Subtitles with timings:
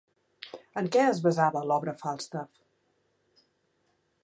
[0.81, 3.45] En què es basava l'obra Falstaff?